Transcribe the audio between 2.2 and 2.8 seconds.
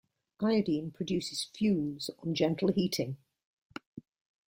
on gentle